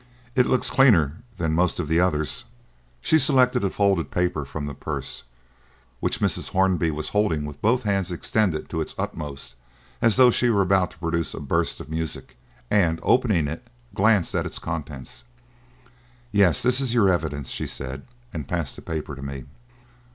[0.35, 2.45] "It looks cleaner than most of the others."
[3.01, 5.21] She selected a folded paper from the purse
[5.99, 6.49] which Mrs.
[6.49, 9.53] Hornby was holding with both hands extended to its utmost,
[10.01, 12.35] as though she were about to produce a burst of music,
[12.71, 15.23] and, opening it, glanced at its contents.
[16.31, 18.01] "Yes, this is your evidence," she said,
[18.33, 19.45] and passed the paper to me.